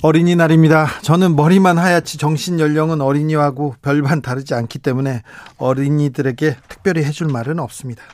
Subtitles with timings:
[0.00, 1.00] 어린이날입니다.
[1.02, 5.22] 저는 머리만 하얗지 정신 연령은 어린이하고 별반 다르지 않기 때문에
[5.56, 8.04] 어린이들에게 특별히 해줄 말은 없습니다.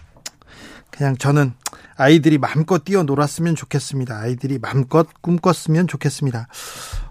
[0.91, 1.53] 그냥 저는
[1.97, 4.19] 아이들이 마음껏 뛰어놀았으면 좋겠습니다.
[4.19, 6.49] 아이들이 마음껏 꿈꿨으면 좋겠습니다.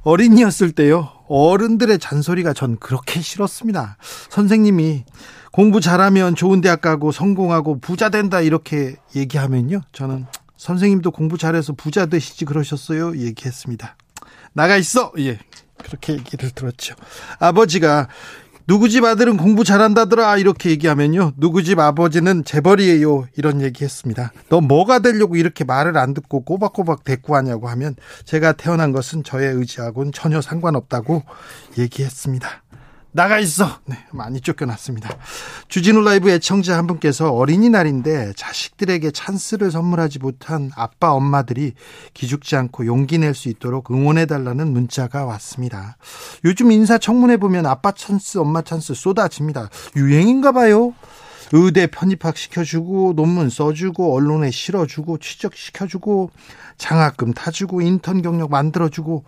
[0.01, 3.97] 어린이였을 때요, 어른들의 잔소리가 전 그렇게 싫었습니다.
[4.29, 5.05] 선생님이
[5.51, 10.25] 공부 잘하면 좋은 대학 가고 성공하고 부자 된다 이렇게 얘기하면요, 저는
[10.57, 13.17] 선생님도 공부 잘해서 부자 되시지 그러셨어요?
[13.17, 13.97] 얘기했습니다.
[14.53, 15.11] 나가 있어!
[15.19, 15.39] 예.
[15.83, 16.95] 그렇게 얘기를 들었죠.
[17.39, 18.07] 아버지가
[18.65, 24.99] 누구 집 아들은 공부 잘한다더라 이렇게 얘기하면요 누구 집 아버지는 재벌이에요 이런 얘기했습니다 너 뭐가
[24.99, 31.23] 되려고 이렇게 말을 안 듣고 꼬박꼬박 대꾸하냐고 하면 제가 태어난 것은 저의 의지하고는 전혀 상관없다고
[31.77, 32.62] 얘기했습니다
[33.15, 33.79] 나가 있어.
[33.85, 35.07] 네, 많이 쫓겨났습니다.
[35.67, 41.73] 주진우 라이브 애청자 한 분께서 어린이날인데 자식들에게 찬스를 선물하지 못한 아빠 엄마들이
[42.15, 45.97] 기죽지 않고 용기 낼 수 있도록 응원해 달라는 문자가 왔습니다.
[46.43, 49.69] 요즘 인사 청문회 보면 아빠 찬스, 엄마 찬스 쏟아집니다.
[49.95, 50.93] 유행인가 봐요.
[51.51, 56.31] 의대 편입학 시켜주고 논문 써주고 언론에 실어주고 취직시켜주고
[56.77, 59.23] 장학금 타주고 인턴 경력 만들어주고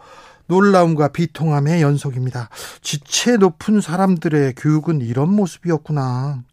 [0.48, 2.50] 놀라움과 비통함의 연속입니다.
[2.82, 6.44] 지체 높은 사람들의 교육은 이런 모습이었구나.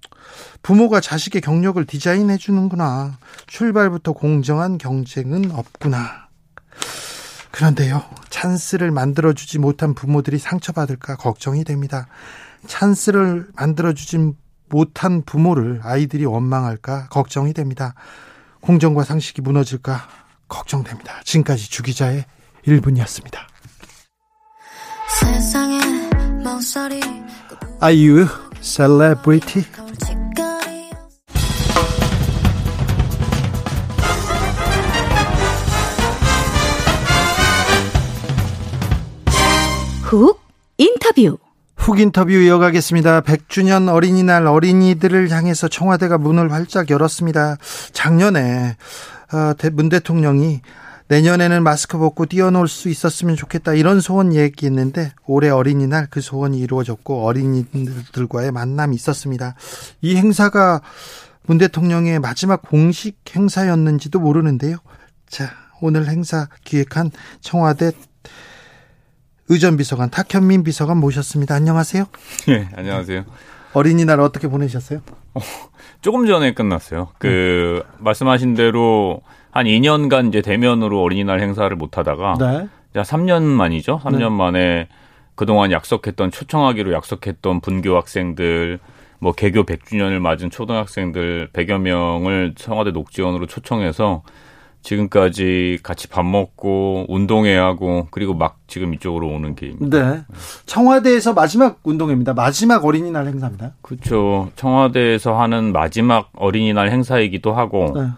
[0.62, 3.18] 부모가 자식의 경력을 디자인해 주는구나.
[3.46, 6.28] 출발부터 공정한 경쟁은 없구나.
[7.50, 12.06] 그런데요, 찬스를 만들어주지 못한 부모들이 상처받을까 걱정이 됩니다.
[12.66, 14.32] 찬스를 만들어주지
[14.70, 17.94] 못한 부모를 아이들이 원망할까 걱정이 됩니다.
[18.62, 20.08] 공정과 상식이 무너질까
[20.48, 21.20] 걱정됩니다.
[21.24, 22.24] 지금까지 주기자의
[22.66, 23.51] 1분이었습니다.
[27.80, 28.26] 아이유
[28.60, 29.64] 셀레브리티
[40.02, 40.40] 훅
[40.78, 41.38] 인터뷰
[41.76, 43.22] 훅 인터뷰 이어가겠습니다.
[43.22, 47.56] 100주년 어린이날 어린이들을 향해서 청와대가 문을 활짝 열었습니다.
[47.92, 48.76] 작년에
[49.32, 50.60] 어, 문 대통령이
[51.12, 57.26] 내년에는 마스크 벗고 뛰어놀 수 있었으면 좋겠다 이런 소원 얘기했는데 올해 어린이날 그 소원이 이루어졌고
[57.26, 59.54] 어린이들과의 만남이 있었습니다.
[60.00, 60.80] 이 행사가
[61.44, 64.78] 문 대통령의 마지막 공식 행사였는지도 모르는데요.
[65.28, 65.50] 자,
[65.82, 67.10] 오늘 행사 기획한
[67.42, 67.92] 청와대
[69.48, 71.54] 의전 비서관 탁현민 비서관 모셨습니다.
[71.54, 72.06] 안녕하세요.
[72.48, 73.26] 네, 안녕하세요.
[73.74, 75.02] 어린이날 어떻게 보내셨어요?
[75.34, 75.40] 어,
[76.00, 77.10] 조금 전에 끝났어요.
[77.18, 77.94] 그 네.
[77.98, 79.20] 말씀하신 대로
[79.52, 82.68] 한 2년간 이제 대면으로 어린이날 행사를 못 하다가 네.
[82.94, 84.00] 3년 만이죠.
[84.02, 84.28] 3년 네.
[84.30, 84.88] 만에
[85.34, 88.80] 그동안 약속했던 초청하기로 약속했던 분교 학생들
[89.20, 94.22] 뭐 개교 100주년을 맞은 초등학생들 100여 명을 청와대 녹지원으로 초청해서
[94.82, 100.12] 지금까지 같이 밥 먹고 운동회 하고 그리고 막 지금 이쪽으로 오는 길입니다.
[100.12, 100.22] 네.
[100.66, 102.34] 청와대에서 마지막 운동회입니다.
[102.34, 103.74] 마지막 어린이날 행사입니다.
[103.80, 104.50] 그렇죠.
[104.56, 108.08] 청와대에서 하는 마지막 어린이날 행사이기도 하고 네.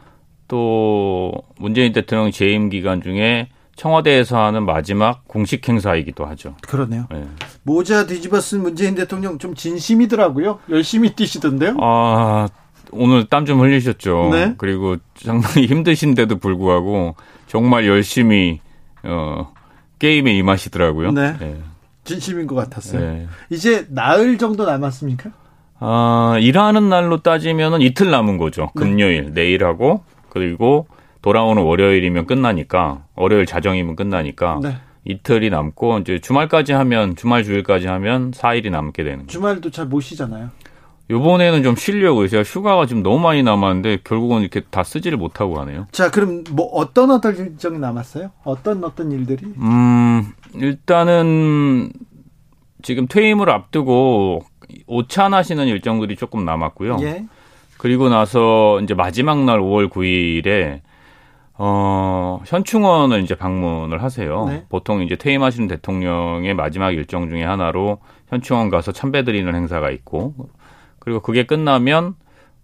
[0.48, 6.54] 또 문재인 대통령 재임 기간 중에 청와대에서 하는 마지막 공식 행사이기도 하죠.
[6.62, 7.06] 그러네요.
[7.10, 7.24] 네.
[7.64, 10.60] 모자 뒤집어 쓴 문재인 대통령 좀 진심이더라고요.
[10.70, 11.76] 열심히 뛰시던데요.
[11.80, 12.48] 아,
[12.92, 14.28] 오늘 땀 좀 흘리셨죠.
[14.32, 14.54] 네.
[14.58, 17.16] 그리고 상당히 힘드신데도 불구하고
[17.48, 18.60] 정말 열심히
[19.02, 19.52] 어,
[19.98, 21.10] 게임에 임하시더라고요.
[21.12, 21.36] 네.
[21.40, 21.56] 네.
[22.04, 23.00] 진심인 것 같았어요.
[23.00, 23.26] 네.
[23.50, 25.30] 이제 나흘 정도 남았습니까?
[25.80, 28.70] 아, 일하는 날로 따지면은 이틀 남은 거죠.
[28.76, 28.84] 네.
[28.84, 30.04] 금요일, 내일하고
[30.34, 30.88] 그리고
[31.22, 34.76] 돌아오는 월요일이면 끝나니까 월요일 자정이면 끝나니까 네.
[35.04, 39.28] 이틀이 남고 이제 주말까지 하면 주말 주일까지 하면 4일이 남게 되는 거예요.
[39.28, 40.50] 주말도 잘 못 쉬잖아요.
[41.10, 45.86] 요번에는 좀 쉬려고 제가 휴가가 지금 너무 많이 남았는데 결국은 이렇게 다 쓰지를 못하고 가네요.
[45.92, 48.30] 자, 그럼 뭐 어떤 어떤 일정이 남았어요?
[48.42, 49.44] 어떤 어떤 일들이?
[49.58, 51.92] 음, 일단은
[52.82, 54.40] 지금 퇴임을 앞두고
[54.86, 56.96] 오찬하시는 일정들이 조금 남았고요.
[57.02, 57.24] 예.
[57.84, 60.80] 그리고 나서 이제 마지막 날 5월 9일에
[61.52, 64.46] 어, 현충원을 이제 방문을 하세요.
[64.48, 64.64] 네.
[64.70, 67.98] 보통 이제 퇴임하시는 대통령의 마지막 일정 중에 하나로
[68.28, 70.32] 현충원 가서 참배 드리는 행사가 있고
[70.98, 72.14] 그리고 그게 끝나면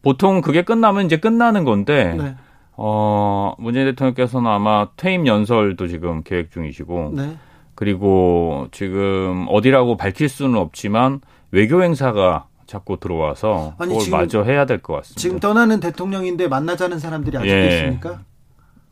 [0.01, 2.35] 보통 그게 끝나면 이제 끝나는 건데 네.
[2.79, 7.37] 어, 문재인 대통령께서는 아마 퇴임 연설도 지금 계획 중이시고 네.
[7.75, 11.21] 그리고 지금 어디라고 밝힐 수는 없지만
[11.51, 15.21] 외교 행사가 자꾸 들어와서 아니, 그걸 지금, 마저 해야 될 것 같습니다.
[15.21, 17.67] 지금 떠나는 대통령인데 만나자는 사람들이 아직도 예.
[17.79, 18.21] 있습니까?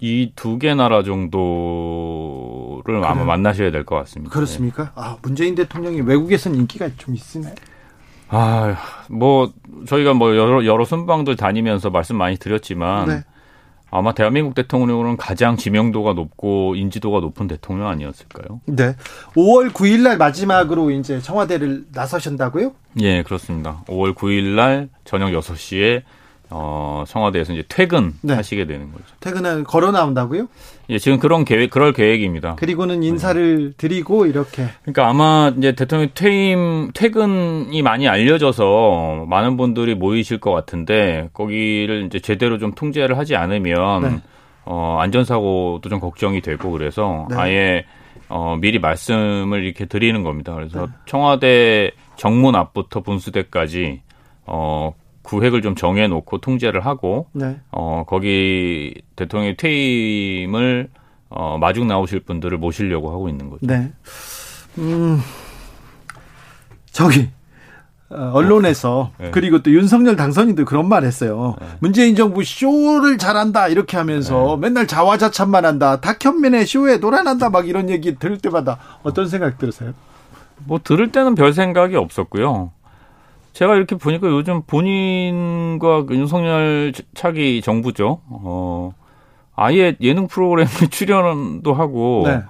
[0.01, 3.01] 이 두 개 나라 정도를 그래.
[3.05, 4.33] 아마 만나셔야 될 것 같습니다.
[4.33, 4.85] 그렇습니까?
[4.85, 4.91] 네.
[4.97, 7.55] 아 문재인 대통령이 외국에서는 인기가 좀 있으네.
[8.31, 8.77] 아,
[9.09, 9.53] 뭐
[9.87, 13.25] 저희가 뭐 여러 여러 순방들 다니면서 말씀 많이 드렸지만 네.
[13.90, 18.61] 아마 대한민국 대통령으로는 가장 지명도가 높고 인지도가 높은 대통령 아니었을까요?
[18.67, 18.94] 네.
[19.35, 22.73] 5월 9일 날 마지막으로 이제 청와대를 나서신다고요?
[23.00, 23.82] 예, 그렇습니다.
[23.87, 26.02] 5월 9일 날 저녁 6시에
[26.50, 28.73] 어, 청와대에서 이제 퇴근하시게 네.
[28.73, 29.05] 되는 거죠.
[29.21, 30.49] 퇴근을 걸어 나온다고요?
[30.91, 32.55] 예, 지금 그런 계획, 그럴 계획입니다.
[32.56, 33.75] 그리고는 인사를 네.
[33.77, 34.67] 드리고 이렇게.
[34.83, 42.19] 그러니까 아마 이제 대통령 퇴임, 퇴근이 많이 알려져서 많은 분들이 모이실 것 같은데 거기를 이제
[42.19, 44.21] 제대로 좀 통제를 하지 않으면 네.
[44.65, 47.37] 어, 안전사고도 좀 걱정이 되고 그래서 네.
[47.37, 47.85] 아예
[48.31, 50.55] 어, 미리 말씀을 이렇게 드리는 겁니다.
[50.55, 50.93] 그래서 네.
[51.06, 54.00] 청와대 정문 앞부터 분수대까지
[54.47, 54.95] 어,
[55.29, 57.61] 구획을 좀 정해놓고 통제를 하고 네.
[57.71, 60.89] 어 거기 대통령 퇴임을
[61.29, 63.67] 어 마중 나오실 분들을 모시려고 하고 있는 거죠.
[63.67, 63.93] 네.
[64.79, 65.21] 음
[66.91, 67.29] 저기
[68.09, 69.31] 어, 언론에서 네.
[69.31, 71.57] 그리고 또 윤석열 당선인도 그런 말 했어요.
[71.61, 71.67] 네.
[71.81, 74.69] 문재인 정부 쇼를 잘한다 이렇게 하면서 네.
[74.69, 76.01] 맨날 자화자찬만 한다.
[76.01, 79.93] 탁현민의 쇼에 노란한다 막 이런 얘기 들을 때마다 어떤 생각 들으세요?
[80.65, 82.73] 뭐 들을 때는 별 생각이 없었고요.
[83.59, 88.21] 제가 이렇게 보니까 요즘 본인과 그 윤석열 차기 정부죠.
[88.29, 88.95] 어,
[89.57, 92.43] 아예 예능 프로그램에 출연도 하고 네.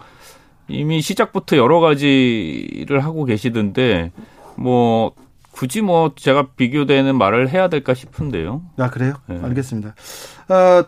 [0.68, 4.12] 이미 시작부터 여러 가지를 하고 계시던데
[4.56, 5.12] 뭐
[5.50, 8.60] 굳이 뭐 제가 비교되는 말을 해야 될까 싶은데요.
[8.76, 9.14] 아 그래요?
[9.28, 9.40] 네.
[9.42, 9.94] 알겠습니다.
[10.50, 10.84] 어,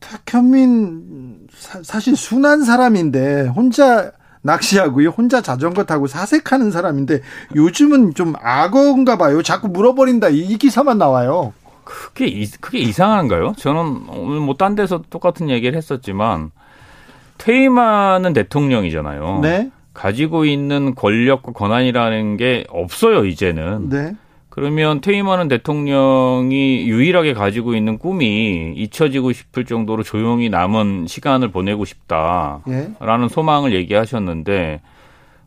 [0.00, 4.10] 탁현민 사, 실 순한 사람인데 혼자
[4.42, 5.10] 낚시하고요.
[5.10, 7.20] 혼자 자전거 타고 사색하는 사람인데
[7.56, 9.42] 요즘은 좀 악어인가 봐요.
[9.42, 10.28] 자꾸 물어버린다.
[10.30, 11.52] 이 기사만 나와요.
[11.84, 13.54] 그게 그게 이상한가요?
[13.56, 16.50] 저는 오늘 뭐 딴 데서 똑같은 얘기를 했었지만
[17.38, 19.40] 퇴임하는 대통령이잖아요.
[19.42, 19.70] 네.
[19.94, 23.88] 가지고 있는 권력과 권한이라는 게 없어요, 이제는.
[23.88, 24.14] 네.
[24.60, 32.64] 그러면 퇴임하는 대통령이 유일하게 가지고 있는 꿈이 잊혀지고 싶을 정도로 조용히 남은 시간을 보내고 싶다라는
[32.68, 33.28] 예?
[33.30, 34.82] 소망을 얘기하셨는데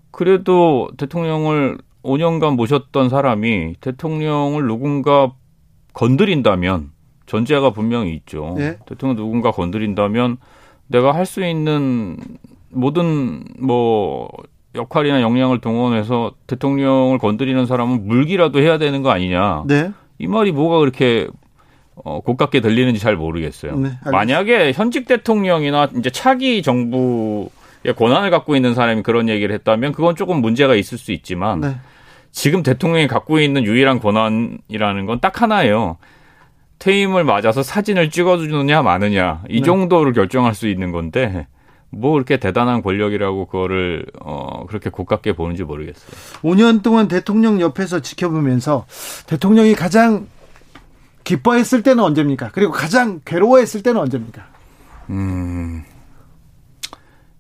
[0.10, 5.32] 그래도 대통령을 5년간 모셨던 사람이 대통령을 누군가
[5.94, 6.90] 건드린다면
[7.28, 8.56] 전제가 분명히 있죠.
[8.58, 8.80] 예?
[8.88, 10.38] 대통령 누군가 건드린다면
[10.88, 12.18] 내가 할 수 있는
[12.72, 14.28] 모든 뭐
[14.76, 19.64] 역할이나 역량을 동원해서 대통령을 건드리는 사람은 물기라도 해야 되는 거 아니냐.
[19.68, 19.92] 네.
[20.20, 21.28] 이 말이 뭐가 그렇게
[21.96, 23.76] 어, 고깝게 들리는지 잘 모르겠어요.
[23.78, 27.50] 네, 만약에 현직 대통령이나 이제 차기 정부의
[27.96, 31.76] 권한을 갖고 있는 사람이 그런 얘기를 했다면 그건 조금 문제가 있을 수 있지만 네.
[32.32, 35.98] 지금 대통령이 갖고 있는 유일한 권한이라는 건 딱 하나예요.
[36.80, 39.62] 퇴임을 맞아서 사진을 찍어주느냐 마느냐 이 네.
[39.62, 41.48] 정도를 결정할 수 있는 건데
[41.94, 46.12] 뭐 그렇게 대단한 권력이라고 그거를 어 그렇게 고깝게 보는지 모르겠어요.
[46.42, 48.86] 5년 동안 대통령 옆에서 지켜보면서
[49.28, 50.28] 대통령이 가장
[51.24, 52.50] 기뻐했을 때는 언제입니까?
[52.52, 54.46] 그리고 가장 괴로워했을 때는 언제입니까?
[55.10, 55.84] 음.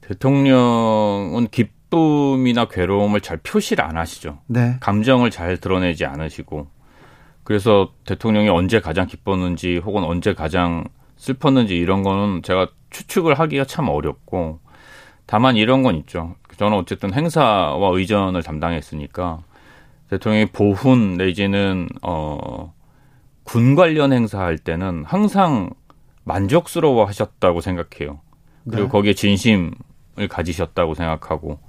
[0.02, 4.40] 대통령은 기쁨이나 괴로움을 잘 표시를 안 하시죠.
[4.48, 4.78] 네.
[4.80, 6.68] 감정을 잘 드러내지 않으시고
[7.44, 10.86] 그래서 대통령이 언제 가장 기뻤는지 혹은 언제 가장
[11.18, 14.60] 슬펐는지 이런 거는 제가 추측을 하기가 참 어렵고
[15.26, 16.36] 다만 이런 건 있죠.
[16.58, 19.42] 저는 어쨌든 행사와 의전을 담당했으니까
[20.10, 22.74] 대통령이 보훈 내지는 어
[23.44, 25.70] 군 관련 행사할 때는 항상
[26.24, 28.20] 만족스러워 하셨다고 생각해요.
[28.64, 28.88] 그리고 네.
[28.88, 29.74] 거기에 진심을
[30.30, 31.60] 가지셨다고 생각하고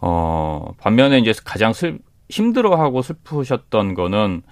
[0.00, 4.42] 어 반면에 이제 가장 슬 힘들어하고 슬프셨던 거는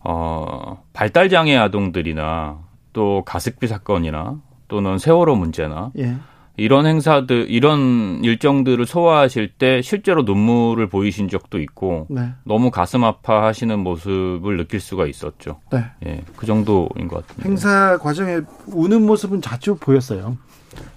[0.00, 2.58] 어 발달 장애 아동들이나
[2.92, 6.16] 또 가습기 사건이나 또는 세월호 문제나 예.
[6.56, 12.30] 이런 행사들 이런 일정들을 소화하실 때 실제로 눈물을 보이신 적도 있고 네.
[12.44, 15.60] 너무 가슴 아파하시는 모습을 느낄 수가 있었죠.
[15.72, 15.84] 네.
[16.06, 17.48] 예, 그 정도인 것 같습니다.
[17.48, 20.36] 행사 과정에 우는 모습은 자주 보였어요.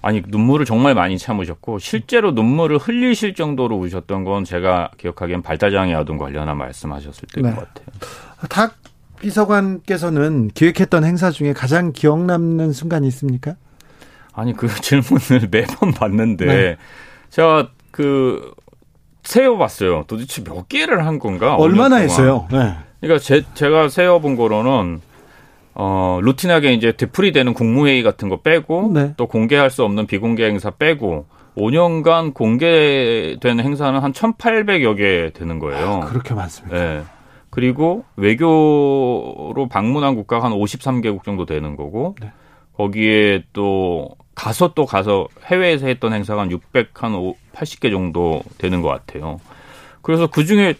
[0.02, 6.18] 아니 눈물을 정말 많이 참으셨고 실제로 눈물을 흘리실 정도로 우셨던 건 제가 기억하기엔 발달장애 아동
[6.18, 7.54] 관련한 말씀하셨을 때인 네.
[7.54, 7.86] 것 같아요.
[8.48, 8.74] 탁
[9.20, 13.56] 비서관께서는 기획했던 행사 중에 가장 기억 남는 순간이 있습니까?
[14.32, 16.76] 아니 그 질문을 매번 받는데 네.
[17.30, 18.52] 제가 그
[19.22, 20.04] 세어봤어요.
[20.06, 21.56] 도대체 몇 개를 한 건가?
[21.56, 22.46] 얼마나 했어요?
[22.52, 22.74] 네.
[23.00, 25.00] 그러니까 제, 제가 세어본 거로는
[25.74, 29.14] 어 루틴하게 이제 되풀이 되는 국무회의 같은 거 빼고 네.
[29.16, 36.00] 또 공개할 수 없는 비공개 행사 빼고 5년간 공개된 행사는 한 1,800여 개 되는 거예요.
[36.02, 36.76] 아, 그렇게 많습니다.
[36.76, 37.02] 네.
[37.50, 42.32] 그리고 외교로 방문한 국가가 한 53개국 정도 되는 거고 네.
[42.74, 47.12] 거기에 또 가서 또 가서 해외에서 했던 행사가 한 600, 한
[47.54, 49.40] 80개 정도 되는 것 같아요.
[50.02, 50.74] 그래서 그 중에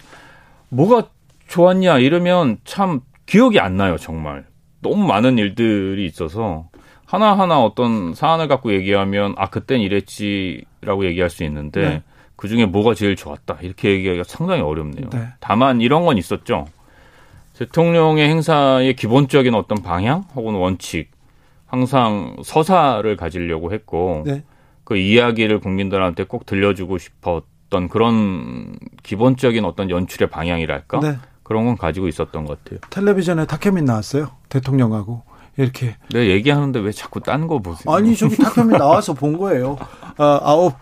[0.68, 1.08] 뭐가
[1.48, 4.44] 좋았냐 이러면 참 기억이 안 나요, 정말.
[4.80, 6.68] 너무 많은 일들이 있어서
[7.06, 12.02] 하나하나 어떤 사안을 갖고 얘기하면 아, 그땐 이랬지라고 얘기할 수 있는데 네.
[12.36, 15.08] 그 중에 뭐가 제일 좋았다 이렇게 얘기하기가 상당히 어렵네요.
[15.10, 15.28] 네.
[15.40, 16.66] 다만 이런 건 있었죠.
[17.58, 21.10] 대통령의 행사의 기본적인 어떤 방향 혹은 원칙
[21.66, 24.44] 항상 서사를 가지려고 했고 네.
[24.84, 31.16] 그 이야기를 국민들한테 꼭 들려주고 싶었던 그런 기본적인 어떤 연출의 방향이랄까 네.
[31.42, 32.80] 그런 건 가지고 있었던 것 같아요.
[32.90, 34.32] 텔레비전에 타케민 나왔어요.
[34.48, 35.22] 대통령하고
[35.56, 35.96] 이렇게.
[36.12, 37.92] 네 얘기하는데 왜 자꾸 딴 거 보세요?
[37.94, 39.78] 아니 저기 타케민 나와서 본 거예요.
[40.18, 40.74] 아, 아홉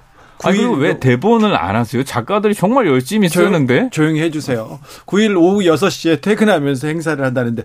[0.42, 2.02] 아니, 그리고 왜 대본을 안 하세요?
[2.02, 3.88] 작가들이 정말 열심히 쓰는데?
[3.90, 4.78] 조용히 해주세요.
[5.06, 7.62] 9일 오후 6시에 퇴근하면서 행사를 한다는데,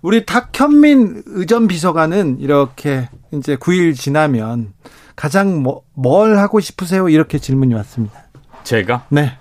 [0.00, 4.72] 우리 탁현민 의전 비서관은 이렇게 이제 9일 지나면
[5.16, 7.08] 가장 뭐, 뭘 하고 싶으세요?
[7.08, 8.22] 이렇게 질문이 왔습니다.
[8.64, 9.06] 제가?
[9.10, 9.32] 네.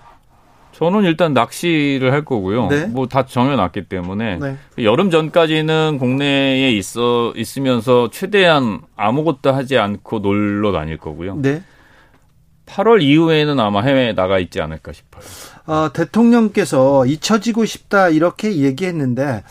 [0.74, 2.68] 저는 일단 낚시를 할 거고요.
[2.68, 2.88] 네.
[2.88, 4.58] 뭐다 정해놨기 때문에 네.
[4.80, 11.36] 여름 전까지는 국내에 있어 있으면서 최대한 아무것도 하지 않고 놀러 다닐 거고요.
[11.36, 11.62] 네.
[12.72, 15.22] 8월 이후에는 아마 해외에 나가 있지 않을까 싶어요.
[15.68, 19.44] 어, 대통령께서 잊혀지고 싶다 이렇게 얘기했는데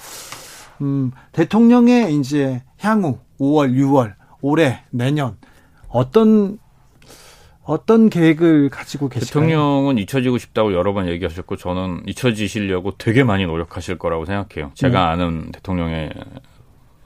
[0.81, 5.37] 음, 대통령의 이제 향후 5월, 6월, 올해, 내년
[5.89, 6.59] 어떤
[7.62, 9.45] 어떤 계획을 가지고 계실까요?
[9.47, 14.73] 대통령은 잊혀지고 싶다고 여러 번 얘기하셨고 저는 잊혀지시려고 되게 많이 노력하실 거라고 생각해요.
[14.75, 15.07] 제가 네.
[15.07, 16.11] 아는 대통령의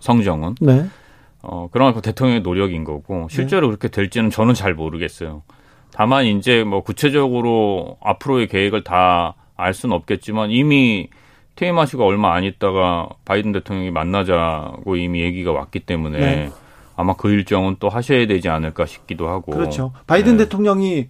[0.00, 0.54] 성정은.
[0.60, 0.86] 네.
[1.42, 3.76] 어, 그런 그 대통령의 노력인 거고 실제로 네.
[3.76, 5.42] 그렇게 될지는 저는 잘 모르겠어요.
[5.94, 11.08] 다만 이제 뭐 구체적으로 앞으로의 계획을 다 알 수는 없겠지만 이미
[11.56, 16.50] 퇴임하시고 얼마 안 있다가 바이든 대통령이 만나자고 이미 얘기가 왔기 때문에 네.
[16.96, 19.52] 아마 그 일정은 또 하셔야 되지 않을까 싶기도 하고.
[19.52, 19.92] 그렇죠.
[20.06, 20.44] 바이든 네.
[20.44, 21.08] 대통령이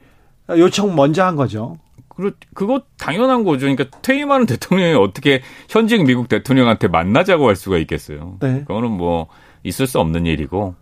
[0.51, 1.79] 요청 먼저 한 거죠.
[2.09, 3.67] 그, 그거 당연한 거죠.
[3.67, 8.37] 그러니까 퇴임하는 대통령이 어떻게 현직 미국 대통령한테 만나자고 할 수가 있겠어요.
[8.41, 8.61] 네.
[8.61, 9.29] 그거는 뭐
[9.63, 10.75] 있을 수 없는 일이고,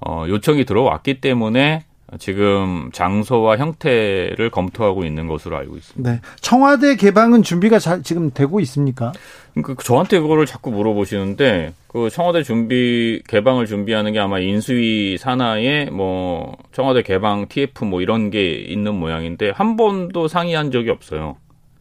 [0.00, 1.84] 어, 요청이 들어왔기 때문에
[2.18, 6.10] 지금 장소와 형태를 검토하고 있는 것으로 알고 있습니다.
[6.10, 6.20] 네.
[6.40, 9.12] 청와대 개방은 준비가 잘 지금 되고 있습니까?
[9.54, 16.56] 그러니까 저한테 그거를 자꾸 물어보시는데 그 청와대 준비 개방을 준비하는 게 아마 인수위 산하에 뭐
[16.72, 21.36] 청와대 개방 TF 뭐 이런 게 있는 모양인데 한 번도 상의한 적이 없어요.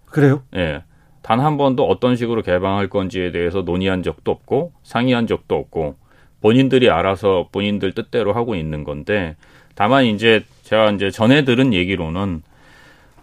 [0.07, 0.43] 그래요?
[0.55, 0.57] 예.
[0.57, 0.83] 네.
[1.21, 5.95] 단 한 번도 어떤 식으로 개방할 건지에 대해서 논의한 적도 없고 상의한 적도 없고
[6.41, 9.35] 본인들이 알아서 본인들 뜻대로 하고 있는 건데
[9.77, 12.41] 다만 이제 제가 이제 전해 들은 얘기로는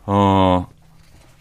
[0.07, 0.67] 어.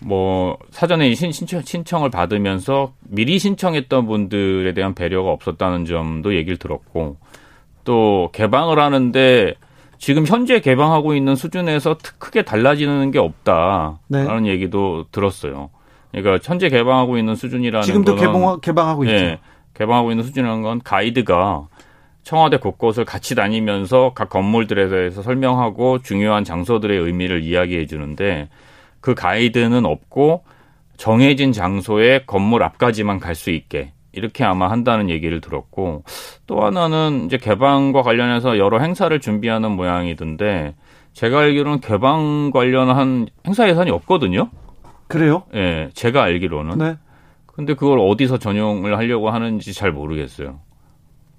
[0.05, 7.15] 뭐 사전에 신청, 신청을 받으면서 미리 신청했던 분들에 대한 배려가 없었다는 점도 얘기를 들었고
[7.85, 9.53] 또 개방을 하는데
[9.97, 14.49] 지금 현재 개방하고 있는 수준에서 크게 달라지는 게 없다라는 네.
[14.49, 15.69] 얘기도 들었어요.
[16.11, 19.15] 그러니까 현재 개방하고 있는 수준이라는 지금도 개방 개방하고 있죠.
[19.15, 19.39] 예,
[19.73, 21.67] 개방하고 있는 수준이라는 건 가이드가
[22.23, 28.49] 청와대 곳곳을 같이 다니면서 각 건물들에 대해서 설명하고 중요한 장소들의 의미를 이야기해 주는데
[29.01, 30.43] 그 가이드는 없고
[30.97, 36.03] 정해진 장소에 건물 앞까지만 갈 수 있게 이렇게 아마 한다는 얘기를 들었고
[36.45, 40.75] 또 하나는 이제 개방과 관련해서 여러 행사를 준비하는 모양이던데
[41.13, 44.49] 제가 알기로는 개방 관련한 행사 예산이 없거든요.
[45.07, 45.43] 그래요?
[45.53, 46.77] 예, 네, 제가 알기로는.
[46.77, 46.95] 네.
[47.47, 50.59] 근데 그걸 어디서 전용을 하려고 하는지 잘 모르겠어요.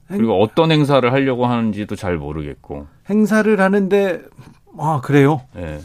[0.08, 2.86] 그리고 어떤 행사를 하려고 하는지도 잘 모르겠고.
[3.08, 4.22] 행사를 하는데
[4.78, 5.42] 아 그래요?
[5.56, 5.80] 예.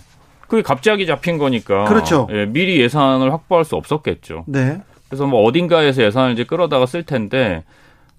[0.47, 1.85] 그게 갑자기 잡힌 거니까.
[1.85, 2.27] 그렇죠.
[2.31, 4.45] 예, 미리 예산을 확보할 수 없었겠죠.
[4.47, 4.81] 네.
[5.07, 7.63] 그래서 뭐 어딘가에서 예산을 이제 끌어다가 쓸 텐데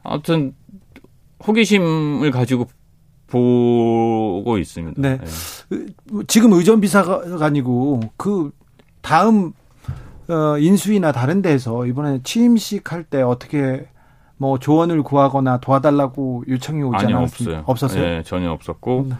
[0.02, 0.54] 아무튼
[1.46, 2.66] 호기심을 가지고
[3.26, 5.00] 보고 있습니다.
[5.00, 5.18] 네.
[5.70, 5.86] 네.
[6.26, 8.50] 지금 의전 비서가 아니고 그
[9.02, 9.52] 다음
[10.28, 13.86] 어, 인수위나 다른 데에서 이번에 취임식 할 때 어떻게
[14.40, 17.62] 뭐 조언을 구하거나 도와달라고 요청이 오지 아니, 않았어요.
[17.66, 18.02] 없었어요?
[18.02, 19.12] 네, 전혀 없었고 음.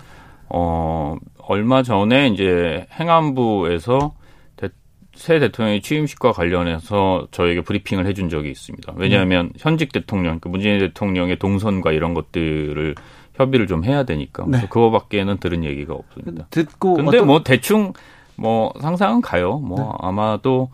[0.49, 4.15] 어 얼마 전에 이제 행안부에서
[4.57, 4.71] 대,
[5.15, 8.95] 새 대통령의 취임식과 관련해서 저에게 브리핑을 해준 적이 있습니다.
[8.97, 9.53] 왜냐하면 음.
[9.59, 12.95] 현직 대통령, 그 문재인 대통령의 동선과 이런 것들을
[13.35, 14.61] 협의를 좀 해야 되니까 네.
[14.71, 16.47] 그거밖에는 들은 얘기가 없습니다.
[16.49, 17.27] 듣고 근데 어떤...
[17.27, 17.93] 뭐 대충
[18.37, 19.59] 뭐 상상은 가요.
[19.59, 19.85] 뭐 네.
[20.01, 20.71] 아마도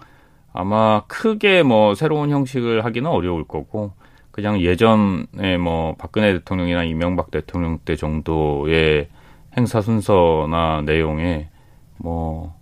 [0.53, 3.91] 아마 크게 뭐 새로운 형식을 하기는 어려울 거고
[4.37, 9.09] 그냥 예전에 뭐 박근혜 대통령이나 이명박 대통령 때 정도의
[9.57, 11.49] 행사 순서나 내용에
[11.97, 12.55] 뭐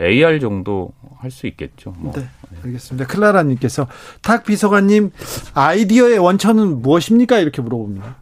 [0.00, 1.92] AR 정도 할 수 있겠죠.
[1.98, 2.12] 뭐.
[2.14, 2.22] 네,
[2.64, 3.08] 알겠습니다.
[3.08, 3.88] 클라라님께서
[4.22, 5.10] 탁 비서관님
[5.52, 7.40] 아이디어의 원천은 무엇입니까?
[7.40, 8.16] 이렇게 물어봅니다.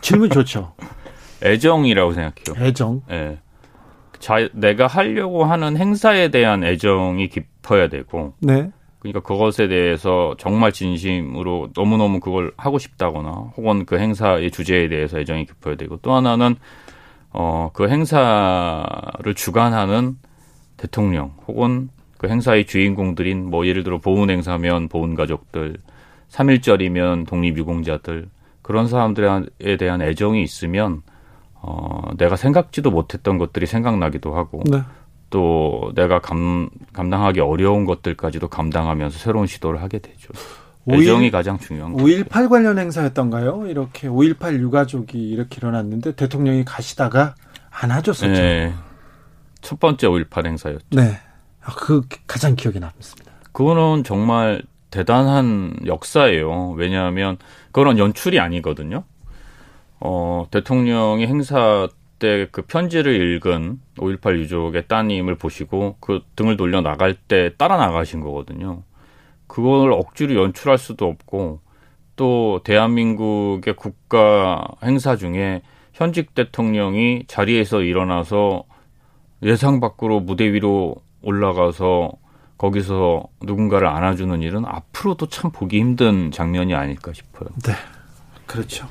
[0.00, 0.74] 질문 좋죠.
[1.44, 2.66] 애정이라고 생각해요.
[2.66, 3.02] 애정.
[3.10, 3.14] 예.
[3.14, 3.38] 네.
[4.18, 8.34] 자, 내가 하려고 하는 행사에 대한 애정이 깊어야 되고.
[8.40, 8.70] 네.
[9.02, 15.44] 그러니까 그것에 대해서 정말 진심으로 너무너무 그걸 하고 싶다거나 혹은 그 행사의 주제에 대해서 애정이
[15.46, 16.54] 깊어야 되고 또 하나는
[17.32, 20.18] 어, 그 행사를 주관하는
[20.76, 25.78] 대통령 혹은 그 행사의 주인공들인 뭐 예를 들어 보훈 행사면 보훈 가족들,
[26.30, 28.28] 3.1절이면 독립유공자들
[28.62, 31.02] 그런 사람들에 대한 애정이 있으면
[31.54, 34.78] 어, 내가 생각지도 못했던 것들이 생각나기도 하고 네.
[35.32, 40.28] 또 내가 감, 감당하기 어려운 것들까지도 감당하면서 새로운 시도를 하게 되죠.
[40.84, 42.04] 5 애정이 가장 중요한 거죠.
[42.04, 43.66] 5.18 관련 행사였던가요?
[43.66, 47.34] 이렇게 5.18 유가족이 이렇게 일어났는데 대통령이 가시다가
[47.70, 48.32] 안아줬었죠.
[48.32, 48.74] 네.
[49.62, 50.84] 첫 번째 5.18 행사였죠.
[50.90, 51.18] 네.
[51.64, 53.32] 아, 그 가장 기억에 남습니다.
[53.52, 56.72] 그거는 정말 대단한 역사예요.
[56.72, 57.38] 왜냐하면
[57.70, 59.04] 그런 연출이 아니거든요.
[59.98, 61.88] 어, 대통령이 행사
[62.22, 68.20] 때 그 편지를 읽은 5.18 유족의 따님을 보시고 그 등을 돌려 나갈 때 따라 나가신
[68.20, 68.84] 거거든요.
[69.48, 71.60] 그걸 억지로 연출할 수도 없고
[72.14, 75.62] 또 대한민국의 국가 행사 중에
[75.92, 78.64] 현직 대통령이 자리에서 일어나서
[79.42, 82.12] 예상 밖으로 무대 위로 올라가서
[82.56, 87.48] 거기서 누군가를 안아주는 일은 앞으로도 참 보기 힘든 장면이 아닐까 싶어요.
[87.64, 87.72] 네.
[88.46, 88.86] 그렇죠.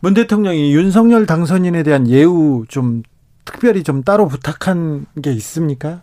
[0.00, 3.02] 문 대통령이 윤석열 당선인에 대한 예우 좀
[3.44, 6.02] 특별히 좀 따로 부탁한 게 있습니까?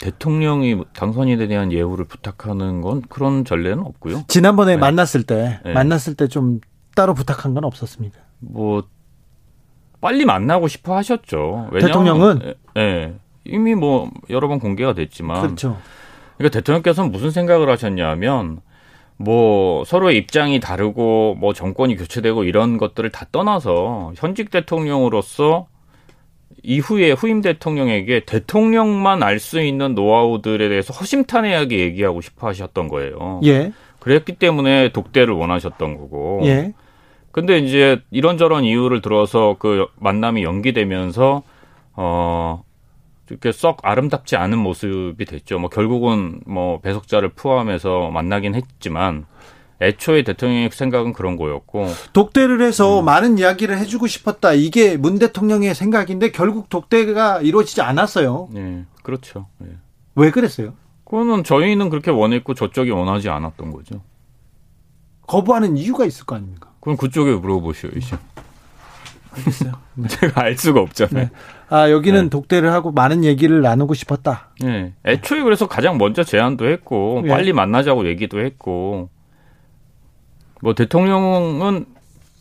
[0.00, 4.24] 대통령이 당선인에 대한 예우를 부탁하는 건 그런 전례는 없고요.
[4.28, 4.78] 지난번에 네.
[4.78, 5.72] 만났을 때 네.
[5.72, 6.60] 만났을 때 좀
[6.94, 8.18] 따로 부탁한 건 없었습니까?
[8.38, 8.82] 뭐
[10.00, 11.70] 빨리 만나고 싶어 하셨죠.
[11.78, 13.14] 대통령은 예, 네.
[13.44, 15.78] 이미 뭐 여러 번 공개가 됐지만 그렇죠.
[16.38, 18.60] 그러니까 대통령께서는 무슨 생각을 하셨냐면
[19.18, 25.68] 뭐 서로의 입장이 다르고 뭐 정권이 교체되고 이런 것들을 다 떠나서 현직 대통령으로서
[26.62, 33.40] 이후에 후임 대통령에게 대통령만 알 수 있는 노하우들에 대해서 허심탄회하게 얘기하고 싶어 하셨던 거예요.
[33.44, 33.72] 예.
[34.00, 36.40] 그랬기 때문에 독대를 원하셨던 거고.
[36.44, 36.72] 예.
[37.32, 41.42] 근데 이제 이런저런 이유를 들어서 그 만남이 연기되면서
[41.94, 42.62] 어
[43.30, 45.58] 이렇게 썩 아름답지 않은 모습이 됐죠.
[45.58, 49.26] 뭐 결국은 뭐 배석자를 포함해서 만나긴 했지만
[49.80, 53.04] 애초에 대통령의 생각은 그런 거였고 독대를 해서 음.
[53.04, 58.48] 많은 이야기를 해주고 싶었다 이게 문 대통령의 생각인데 결국 독대가 이루어지지 않았어요.
[58.52, 59.46] 네, 그렇죠.
[59.58, 59.68] 네.
[60.14, 60.74] 왜 그랬어요?
[61.04, 64.00] 그거는 저희는 그렇게 원했고 저쪽이 원하지 않았던 거죠.
[65.26, 66.70] 거부하는 이유가 있을 거 아닙니까?
[66.80, 68.18] 그럼 그쪽에 물어보셔야죠.
[69.36, 69.72] 알겠어요.
[69.94, 70.08] 네.
[70.08, 71.24] 제가 알 수가 없잖아요.
[71.24, 71.30] 네.
[71.68, 72.28] 아, 여기는 네.
[72.30, 74.50] 독대를 하고 많은 얘기를 나누고 싶었다.
[74.60, 74.92] 네.
[75.04, 77.28] 애초에 그래서 가장 먼저 제안도 했고, 네.
[77.30, 79.10] 빨리 만나자고 얘기도 했고,
[80.62, 81.86] 뭐 대통령은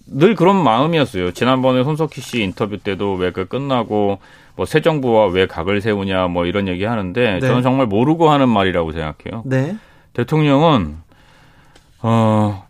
[0.07, 1.31] 늘 그런 마음이었어요.
[1.31, 4.19] 지난번에 손석희 씨 인터뷰 때도 왜 그 끝나고
[4.55, 7.39] 뭐 새 정부와 왜 각을 세우냐 뭐 이런 얘기 하는데 네.
[7.39, 9.41] 저는 정말 모르고 하는 말이라고 생각해요.
[9.45, 9.75] 네.
[10.13, 10.97] 대통령은
[12.03, 12.67] 어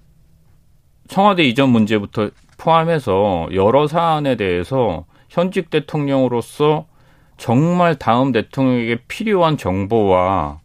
[1.10, 6.86] 청와대 이전 문제부터 포함해서 여러 사안에 대해서 현직 대통령으로서
[7.38, 10.62] 정말 다음 대통령에게 필요한 정보와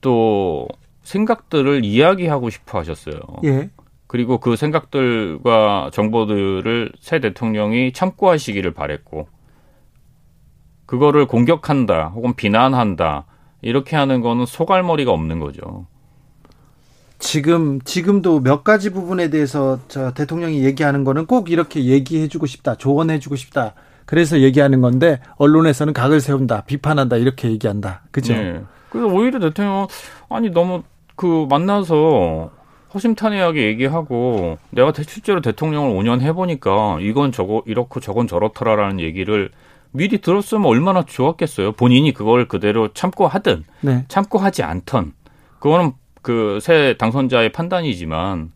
[0.00, 0.68] 또
[1.02, 3.20] 생각들을 이야기하고 싶어 하셨어요.
[3.44, 3.70] 예.
[4.06, 9.28] 그리고 그 생각들과 정보들을 새 대통령이 참고하시기를 바랬고,
[10.86, 13.26] 그거를 공격한다, 혹은 비난한다,
[13.62, 15.86] 이렇게 하는 거는 소갈머리가 없는 거죠.
[17.20, 22.74] 지금 지금도 몇 가지 부분에 대해서 저 대통령이 얘기하는 거는 꼭 이렇게 얘기해 주고 싶다.
[22.74, 23.74] 조언해 주고 싶다.
[24.06, 26.62] 그래서 얘기하는 건데 언론에서는 각을 세운다.
[26.62, 27.16] 비판한다.
[27.16, 28.02] 이렇게 얘기한다.
[28.10, 28.32] 그죠?
[28.32, 28.62] 네.
[28.88, 29.86] 그래서 오히려 대통령
[30.28, 30.82] 아니 너무
[31.14, 32.50] 그 만나서
[32.92, 39.50] 허심탄회하게 얘기하고 내가 실제로 대통령을 5년 해보니까 이건 저거 이렇고 저건 저렇더라라는 얘기를
[39.92, 41.72] 미리 들었으면 얼마나 좋았겠어요.
[41.72, 44.04] 본인이 그걸 그대로 참고 하든 네.
[44.08, 45.12] 참고 하지 않던
[45.60, 48.52] 그거는 그 새 당선자의 판단이지만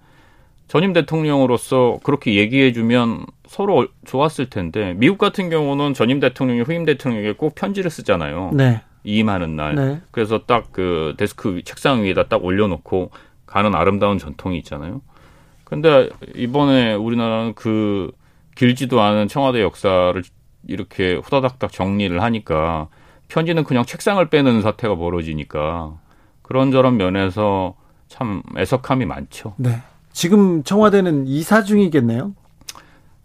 [0.69, 7.55] 전임 대통령으로서 그렇게 얘기해주면 서로 좋았을 텐데 미국 같은 경우는 전임 대통령이 후임 대통령에게 꼭
[7.55, 8.51] 편지를 쓰잖아요.
[8.55, 8.83] 네.
[9.05, 9.75] 이임하는 날.
[9.75, 10.01] 네.
[10.11, 13.11] 그래서 딱 그 데스크 책상 위에다 딱 올려놓고
[13.47, 15.03] 가는 아름다운 전통이 있잖아요.
[15.65, 18.11] 근데 이번에 우리나라는 그
[18.57, 20.21] 길지도 않은 청와대 역사를
[20.67, 22.89] 이렇게 후다닥닥 정리를 하니까
[23.29, 25.99] 편지는 그냥 책상을 빼는 사태가 벌어지니까
[26.45, 27.75] 그런저런 면에서
[28.07, 29.55] 참 애석함이 많죠.
[29.57, 29.81] 네.
[30.13, 32.35] 지금 청와대는 이사 중이겠네요.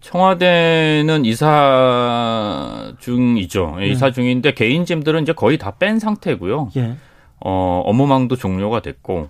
[0.01, 3.75] 청와대는 이사 중이죠.
[3.79, 3.87] 예, 네.
[3.89, 6.71] 이사 중인데 개인 짐들은 이제 거의 다 뺀 상태고요.
[6.77, 6.95] 예.
[7.41, 9.29] 어, 업무망도 종료가 됐고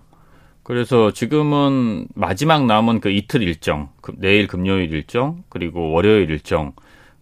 [0.63, 6.73] 그래서 지금은 마지막 남은 그 이틀 일정, 그 내일 금요일 일정, 그리고 월요일 일정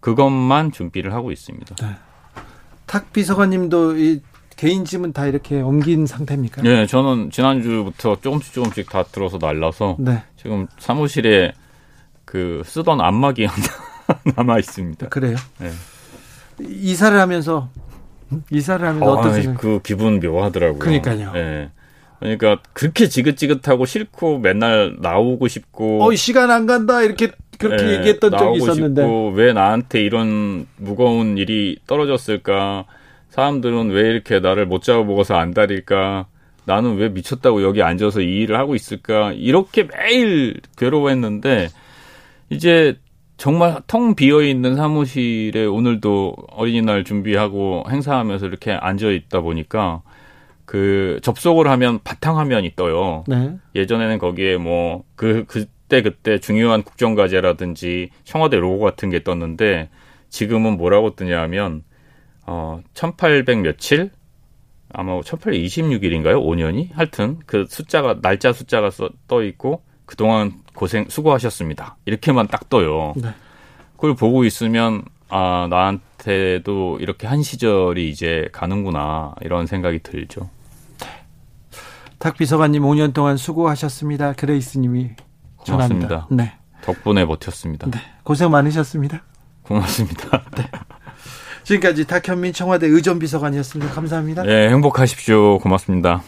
[0.01, 1.75] 그것만 준비를 하고 있습니다.
[1.75, 1.88] 네.
[2.86, 4.21] 탁 비서관님도 이
[4.58, 6.63] 개인 짐은 다 이렇게 옮긴 상태입니까?
[6.63, 10.24] 네, 저는 지난주부터 조금씩 조금씩 다 들어서 날라서 네.
[10.36, 11.54] 지금 사무실에
[12.26, 13.67] 그 쓰던 안마기 하나
[14.36, 15.10] 남아 있습니다.
[15.10, 15.38] 그래요?
[15.60, 15.70] 네.
[16.60, 17.70] 이사를 하면서
[18.52, 19.54] 이사를 하면 어, 어떠세요?
[19.54, 20.80] 그 기분 묘하더라고요.
[20.80, 21.32] 그러니까요.
[21.34, 21.70] 네.
[22.20, 28.32] 그러니까 그렇게 지긋지긋하고 싫고 맨날 나오고 싶고 어 시간 안 간다 이렇게 그렇게 네, 얘기했던
[28.32, 32.86] 적이 있었는데 왜 나한테 이런 무거운 일이 떨어졌을까
[33.38, 36.26] 사람들은 왜 이렇게 나를 못 잡아먹어서 안달일까
[36.65, 41.67] 나는 왜 미쳤다고 여기 앉아서 이 일을 하고 있을까 이렇게 매일 괴로워했는데
[42.50, 42.97] 이제
[43.38, 50.02] 정말 텅 비어 있는 사무실에 오늘도 어린이날 준비하고 행사하면서 이렇게 앉아 있다 보니까
[50.65, 53.23] 그 접속을 하면 바탕 화면이 떠요.
[53.28, 53.56] 네.
[53.76, 59.89] 예전에는 거기에 뭐 그 그때 그때 중요한 국정과제라든지 청와대 로고 같은 게 떴는데
[60.30, 61.84] 지금은 뭐라고 뜨냐면
[62.48, 64.12] 어 1800 며칠
[64.94, 66.42] 아마 1826일인가요?
[66.44, 66.94] 5년이?
[66.94, 71.98] 하여튼 그 숫자가 날짜 숫자가 써, 떠 있고 그동안 고생 수고하셨습니다.
[72.06, 73.14] 이렇게만 딱 떠요.
[73.18, 73.34] 네.
[73.96, 80.50] 그걸 보고 있으면 아 나한테도 이렇게 한 시절이 이제 가는구나 이런 생각이 들죠.
[81.02, 81.08] 네.
[82.18, 84.34] 탁 비서관님 5년 동안 수고하셨습니다.
[84.34, 85.12] 그레이스님이
[85.66, 86.28] 전합니다.
[86.32, 86.54] 네.
[86.84, 87.90] 덕분에 버텼습니다.
[87.92, 88.00] 네.
[88.24, 89.24] 고생 많으셨습니다.
[89.64, 90.44] 고맙습니다.
[90.56, 90.64] 네.
[91.67, 93.93] 지금까지 탁현민 청와대 의전비서관이었습니다.
[93.93, 94.43] 감사합니다.
[94.43, 95.60] 네, 행복하십시오.
[95.60, 96.21] 고맙습니다.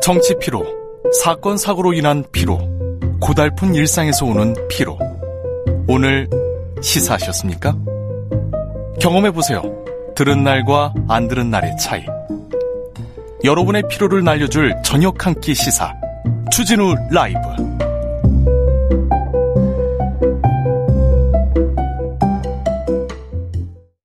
[0.00, 0.64] 정치 피로,
[1.24, 2.58] 사건 사고로 인한 피로,
[3.20, 4.96] 고달픈 일상에서 오는 피로.
[5.88, 6.28] 오늘
[6.80, 7.76] 시사하셨습니까?
[9.00, 9.62] 경험해 보세요.
[10.14, 12.04] 들은 날과 안 들은 날의 차이.
[13.44, 15.92] 여러분의 피로를 날려줄 저녁 한 끼 시사.
[16.52, 17.38] 추진우 라이브.